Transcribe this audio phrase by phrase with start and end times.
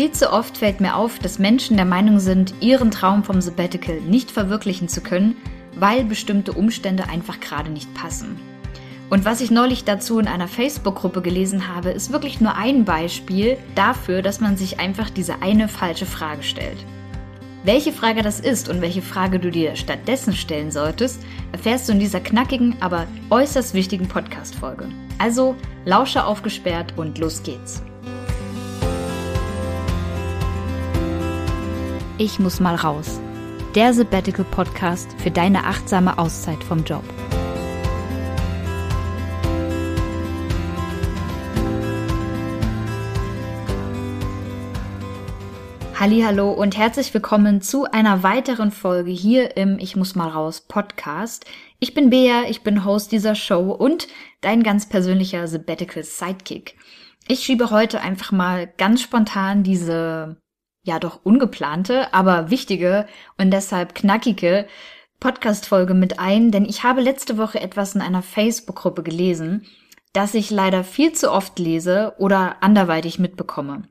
[0.00, 4.00] Viel zu oft fällt mir auf, dass Menschen der Meinung sind, ihren Traum vom Sabbatical
[4.00, 5.36] nicht verwirklichen zu können,
[5.74, 8.40] weil bestimmte Umstände einfach gerade nicht passen.
[9.10, 13.58] Und was ich neulich dazu in einer Facebook-Gruppe gelesen habe, ist wirklich nur ein Beispiel
[13.74, 16.78] dafür, dass man sich einfach diese eine falsche Frage stellt.
[17.64, 21.20] Welche Frage das ist und welche Frage du dir stattdessen stellen solltest,
[21.52, 24.88] erfährst du in dieser knackigen, aber äußerst wichtigen Podcast-Folge.
[25.18, 27.82] Also lausche aufgesperrt und los geht's.
[32.22, 33.18] Ich muss mal raus.
[33.74, 37.02] Der Sabbatical Podcast für deine achtsame Auszeit vom Job.
[45.98, 51.46] Hallo und herzlich willkommen zu einer weiteren Folge hier im Ich muss mal raus Podcast.
[51.78, 54.08] Ich bin Bea, ich bin Host dieser Show und
[54.42, 56.76] dein ganz persönlicher Sabbatical Sidekick.
[57.28, 60.36] Ich schiebe heute einfach mal ganz spontan diese
[60.82, 63.06] ja doch ungeplante, aber wichtige
[63.38, 64.66] und deshalb knackige
[65.20, 69.66] Podcast-Folge mit ein, denn ich habe letzte Woche etwas in einer Facebook-Gruppe gelesen,
[70.12, 73.82] das ich leider viel zu oft lese oder anderweitig mitbekomme.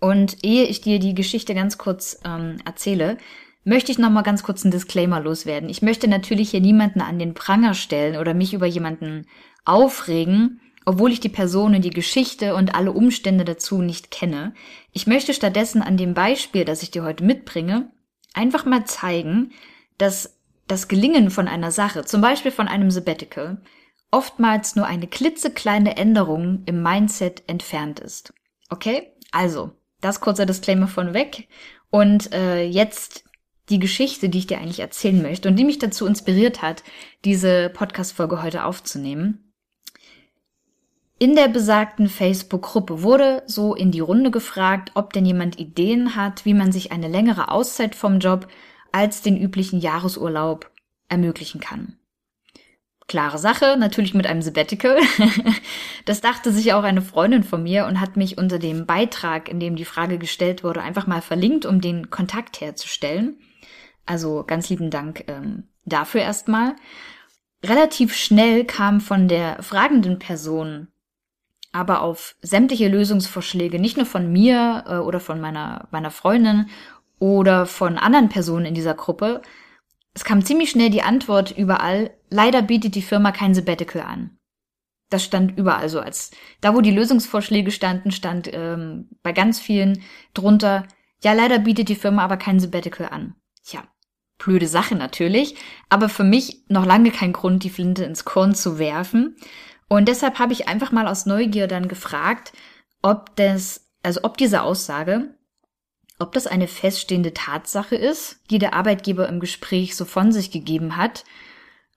[0.00, 3.18] Und ehe ich dir die Geschichte ganz kurz ähm, erzähle,
[3.64, 5.68] möchte ich noch mal ganz kurz einen Disclaimer loswerden.
[5.68, 9.26] Ich möchte natürlich hier niemanden an den Pranger stellen oder mich über jemanden
[9.64, 14.54] aufregen, obwohl ich die Person die Geschichte und alle Umstände dazu nicht kenne.
[14.92, 17.90] Ich möchte stattdessen an dem Beispiel, das ich dir heute mitbringe,
[18.34, 19.52] einfach mal zeigen,
[19.98, 23.60] dass das Gelingen von einer Sache, zum Beispiel von einem Sabbatical,
[24.10, 28.32] oftmals nur eine klitzekleine Änderung im Mindset entfernt ist.
[28.68, 29.12] Okay?
[29.32, 31.48] Also, das kurzer Disclaimer von weg.
[31.90, 33.24] Und äh, jetzt
[33.68, 36.82] die Geschichte, die ich dir eigentlich erzählen möchte und die mich dazu inspiriert hat,
[37.24, 39.49] diese Podcast-Folge heute aufzunehmen.
[41.22, 46.46] In der besagten Facebook-Gruppe wurde so in die Runde gefragt, ob denn jemand Ideen hat,
[46.46, 48.48] wie man sich eine längere Auszeit vom Job
[48.90, 50.70] als den üblichen Jahresurlaub
[51.10, 51.98] ermöglichen kann.
[53.06, 54.98] Klare Sache, natürlich mit einem Sabbatical.
[56.06, 59.60] Das dachte sich auch eine Freundin von mir und hat mich unter dem Beitrag, in
[59.60, 63.38] dem die Frage gestellt wurde, einfach mal verlinkt, um den Kontakt herzustellen.
[64.06, 66.76] Also ganz lieben Dank ähm, dafür erstmal.
[67.62, 70.88] Relativ schnell kam von der fragenden Person
[71.72, 76.68] aber auf sämtliche Lösungsvorschläge, nicht nur von mir äh, oder von meiner, meiner Freundin
[77.18, 79.42] oder von anderen Personen in dieser Gruppe,
[80.14, 84.36] es kam ziemlich schnell die Antwort überall, leider bietet die Firma kein Sabbatical an.
[85.08, 86.30] Das stand überall so als,
[86.60, 90.02] da wo die Lösungsvorschläge standen, stand ähm, bei ganz vielen
[90.34, 90.86] drunter,
[91.22, 93.34] ja, leider bietet die Firma aber kein Sabbatical an.
[93.64, 93.82] Tja,
[94.38, 95.56] blöde Sache natürlich,
[95.88, 99.36] aber für mich noch lange kein Grund, die Flinte ins Korn zu werfen.
[99.92, 102.52] Und deshalb habe ich einfach mal aus Neugier dann gefragt,
[103.02, 105.34] ob das, also ob diese Aussage,
[106.20, 110.96] ob das eine feststehende Tatsache ist, die der Arbeitgeber im Gespräch so von sich gegeben
[110.96, 111.24] hat.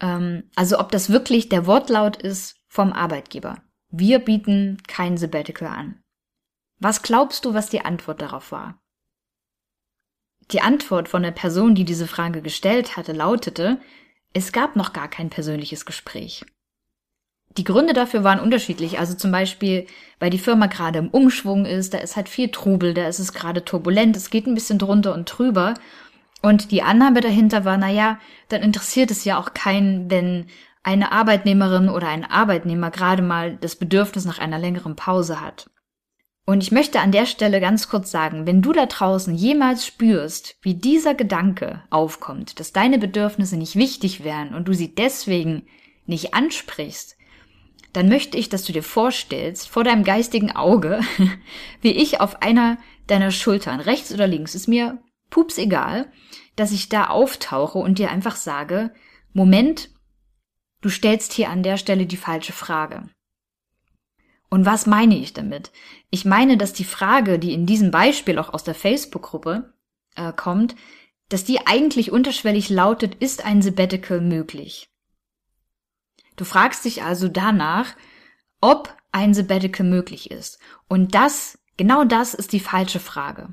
[0.00, 3.60] Ähm, also ob das wirklich der Wortlaut ist vom Arbeitgeber.
[3.88, 6.00] Wir bieten kein Sabbatical an.
[6.78, 8.80] Was glaubst du, was die Antwort darauf war?
[10.52, 13.80] Die Antwort von der Person, die diese Frage gestellt hatte, lautete,
[14.32, 16.44] es gab noch gar kein persönliches Gespräch.
[17.56, 18.98] Die Gründe dafür waren unterschiedlich.
[18.98, 19.86] Also zum Beispiel,
[20.20, 23.32] weil die Firma gerade im Umschwung ist, da ist halt viel Trubel, da ist es
[23.32, 25.74] gerade turbulent, es geht ein bisschen drunter und drüber.
[26.42, 28.18] Und die Annahme dahinter war, na ja,
[28.48, 30.46] dann interessiert es ja auch keinen, wenn
[30.82, 35.68] eine Arbeitnehmerin oder ein Arbeitnehmer gerade mal das Bedürfnis nach einer längeren Pause hat.
[36.46, 40.56] Und ich möchte an der Stelle ganz kurz sagen, wenn du da draußen jemals spürst,
[40.62, 45.66] wie dieser Gedanke aufkommt, dass deine Bedürfnisse nicht wichtig wären und du sie deswegen
[46.06, 47.16] nicht ansprichst,
[47.92, 51.00] dann möchte ich, dass du dir vorstellst, vor deinem geistigen Auge,
[51.80, 56.10] wie ich auf einer deiner Schultern, rechts oder links, ist mir pups egal,
[56.56, 58.92] dass ich da auftauche und dir einfach sage,
[59.32, 59.90] Moment,
[60.80, 63.08] du stellst hier an der Stelle die falsche Frage.
[64.48, 65.70] Und was meine ich damit?
[66.10, 69.72] Ich meine, dass die Frage, die in diesem Beispiel auch aus der Facebook-Gruppe
[70.16, 70.74] äh, kommt,
[71.28, 74.90] dass die eigentlich unterschwellig lautet, ist ein Sabbatical möglich?
[76.40, 77.94] Du fragst dich also danach,
[78.62, 80.58] ob ein Sabbatical möglich ist.
[80.88, 83.52] Und das, genau das ist die falsche Frage.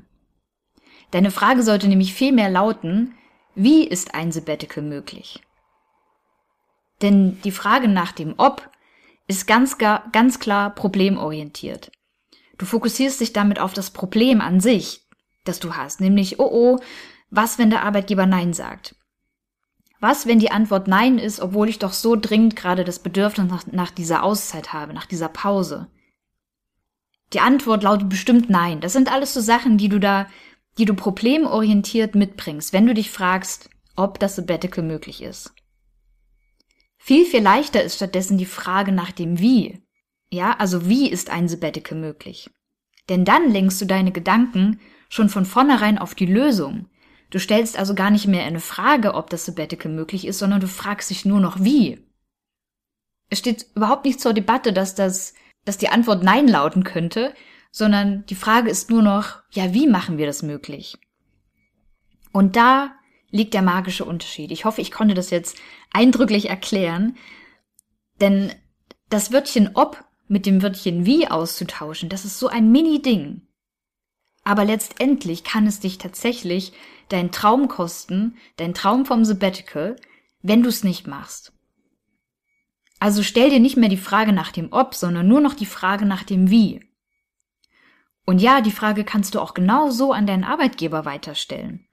[1.10, 3.14] Deine Frage sollte nämlich vielmehr lauten,
[3.54, 5.42] wie ist ein Sabbatical möglich?
[7.02, 8.70] Denn die Frage nach dem Ob
[9.26, 11.92] ist ganz, ganz klar problemorientiert.
[12.56, 15.06] Du fokussierst dich damit auf das Problem an sich,
[15.44, 16.78] das du hast, nämlich, oh oh,
[17.28, 18.94] was, wenn der Arbeitgeber Nein sagt?
[20.00, 23.66] Was, wenn die Antwort Nein ist, obwohl ich doch so dringend gerade das Bedürfnis nach,
[23.66, 25.88] nach dieser Auszeit habe, nach dieser Pause?
[27.32, 28.80] Die Antwort lautet bestimmt nein.
[28.80, 30.28] Das sind alles so Sachen, die du da,
[30.78, 35.52] die du problemorientiert mitbringst, wenn du dich fragst, ob das Sabbatical möglich ist.
[36.96, 39.82] Viel, viel leichter ist stattdessen die Frage nach dem Wie.
[40.30, 42.50] Ja, also wie ist ein Sabbatical möglich?
[43.08, 46.86] Denn dann lenkst du deine Gedanken schon von vornherein auf die Lösung.
[47.30, 50.68] Du stellst also gar nicht mehr eine Frage, ob das Sabbatical möglich ist, sondern du
[50.68, 52.04] fragst dich nur noch wie.
[53.30, 55.34] Es steht überhaupt nicht zur Debatte, dass das,
[55.64, 57.34] dass die Antwort Nein lauten könnte,
[57.70, 60.96] sondern die Frage ist nur noch, ja, wie machen wir das möglich?
[62.32, 62.92] Und da
[63.30, 64.50] liegt der magische Unterschied.
[64.50, 65.58] Ich hoffe, ich konnte das jetzt
[65.92, 67.16] eindrücklich erklären,
[68.20, 68.52] denn
[69.10, 73.42] das Wörtchen ob mit dem Wörtchen wie auszutauschen, das ist so ein Mini-Ding.
[74.48, 76.72] Aber letztendlich kann es dich tatsächlich
[77.10, 79.96] dein Traum kosten, dein Traum vom Sabbatical,
[80.40, 81.52] wenn du es nicht machst.
[82.98, 86.06] Also stell dir nicht mehr die Frage nach dem Ob, sondern nur noch die Frage
[86.06, 86.80] nach dem Wie.
[88.24, 91.86] Und ja, die Frage kannst du auch genau so an deinen Arbeitgeber weiterstellen.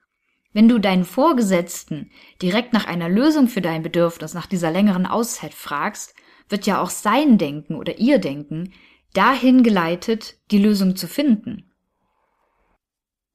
[0.54, 2.10] Wenn du deinen Vorgesetzten
[2.42, 6.16] direkt nach einer Lösung für dein Bedürfnis nach dieser längeren Auszeit fragst,
[6.48, 8.72] wird ja auch sein Denken oder ihr Denken
[9.14, 11.74] dahin geleitet, die Lösung zu finden.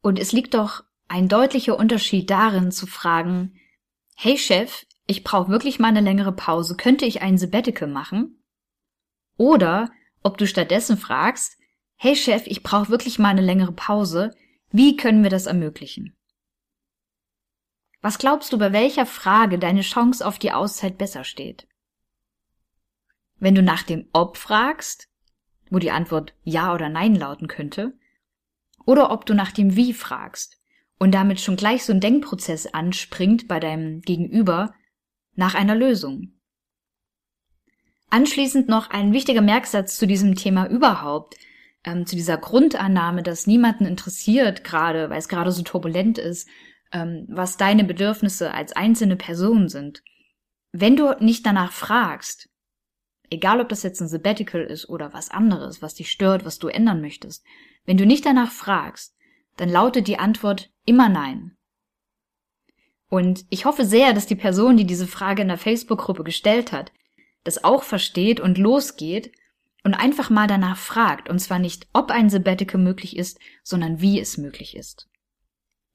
[0.02, 3.58] Und es liegt doch ein deutlicher Unterschied darin zu fragen,
[4.16, 8.42] hey Chef, ich brauche wirklich mal eine längere Pause, könnte ich ein Sabbatical machen?
[9.36, 9.90] Oder
[10.22, 11.58] ob du stattdessen fragst,
[11.96, 14.34] hey Chef, ich brauche wirklich mal eine längere Pause,
[14.70, 16.16] wie können wir das ermöglichen?
[18.02, 21.66] Was glaubst du, bei welcher Frage deine Chance auf die Auszeit besser steht?
[23.38, 25.08] Wenn du nach dem Ob fragst,
[25.70, 27.98] wo die Antwort Ja oder Nein lauten könnte,
[28.86, 30.58] oder ob du nach dem Wie fragst
[30.98, 34.74] und damit schon gleich so ein Denkprozess anspringt bei deinem Gegenüber
[35.34, 36.40] nach einer Lösung.
[38.10, 41.36] Anschließend noch ein wichtiger Merksatz zu diesem Thema überhaupt,
[41.84, 46.48] ähm, zu dieser Grundannahme, dass niemanden interessiert, gerade weil es gerade so turbulent ist,
[46.92, 50.02] ähm, was deine Bedürfnisse als einzelne Person sind.
[50.72, 52.48] Wenn du nicht danach fragst,
[53.30, 56.68] egal ob das jetzt ein Sabbatical ist oder was anderes, was dich stört, was du
[56.68, 57.44] ändern möchtest,
[57.86, 59.16] wenn du nicht danach fragst,
[59.56, 61.56] dann lautet die Antwort immer nein.
[63.08, 66.92] Und ich hoffe sehr, dass die Person, die diese Frage in der Facebook-Gruppe gestellt hat,
[67.44, 69.32] das auch versteht und losgeht
[69.82, 74.20] und einfach mal danach fragt, und zwar nicht, ob ein Sabbatical möglich ist, sondern wie
[74.20, 75.08] es möglich ist.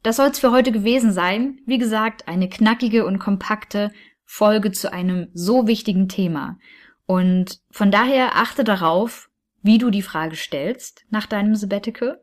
[0.03, 1.59] Das soll es für heute gewesen sein.
[1.65, 3.91] Wie gesagt, eine knackige und kompakte
[4.23, 6.59] Folge zu einem so wichtigen Thema.
[7.05, 9.29] Und von daher achte darauf,
[9.61, 12.21] wie du die Frage stellst nach deinem Sabbatical.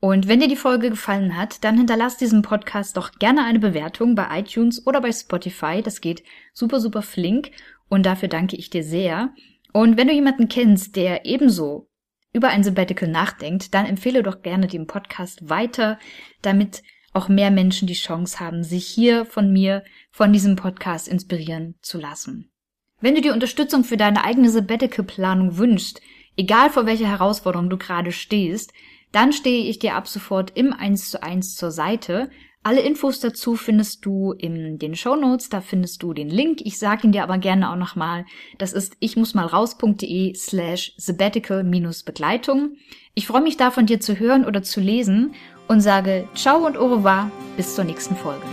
[0.00, 4.14] Und wenn dir die Folge gefallen hat, dann hinterlass diesem Podcast doch gerne eine Bewertung
[4.14, 5.80] bei iTunes oder bei Spotify.
[5.82, 6.22] Das geht
[6.52, 7.50] super, super flink
[7.88, 9.32] und dafür danke ich dir sehr.
[9.72, 11.88] Und wenn du jemanden kennst, der ebenso
[12.34, 15.98] über ein Sabbatical nachdenkt, dann empfehle doch gerne den Podcast weiter,
[16.42, 21.76] damit auch mehr Menschen die Chance haben, sich hier von mir, von diesem Podcast inspirieren
[21.80, 22.53] zu lassen.
[23.00, 26.00] Wenn du die Unterstützung für deine eigene Sabbatical-Planung wünschst,
[26.36, 28.72] egal vor welcher Herausforderung du gerade stehst,
[29.12, 32.30] dann stehe ich dir ab sofort im 1 zu 1 zur Seite.
[32.64, 36.62] Alle Infos dazu findest du in den Show Notes, da findest du den Link.
[36.62, 38.24] Ich sage ihn dir aber gerne auch nochmal.
[38.56, 42.76] Das ist ich muss mal raus.de slash sabbatical-begleitung.
[43.14, 45.34] Ich freue mich da von dir zu hören oder zu lesen
[45.68, 48.46] und sage ciao und au revoir, bis zur nächsten Folge.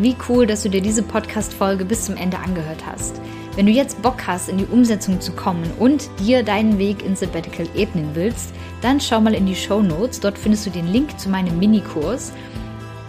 [0.00, 3.20] Wie cool, dass du dir diese Podcast-Folge bis zum Ende angehört hast.
[3.54, 7.20] Wenn du jetzt Bock hast, in die Umsetzung zu kommen und dir deinen Weg ins
[7.20, 10.18] Sabbatical ebnen willst, dann schau mal in die Show Notes.
[10.18, 12.32] Dort findest du den Link zu meinem Minikurs.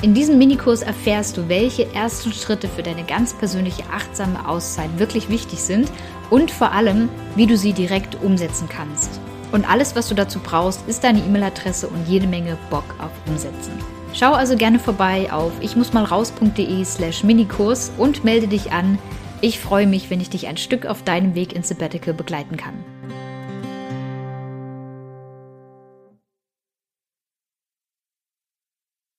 [0.01, 5.29] In diesem Minikurs erfährst du, welche ersten Schritte für deine ganz persönliche achtsame Auszeit wirklich
[5.29, 5.89] wichtig sind
[6.29, 7.07] und vor allem,
[7.38, 9.21] wie du sie direkt umsetzen kannst.
[9.53, 14.00] Und alles, was du dazu brauchst, ist deine E-Mail-Adresse und jede Menge Bock auf Umsetzen.
[14.13, 18.98] Schau also gerne vorbei auf ich muss mal raus.de slash Minikurs und melde dich an.
[19.41, 22.75] Ich freue mich, wenn ich dich ein Stück auf deinem Weg ins Sabbatical begleiten kann.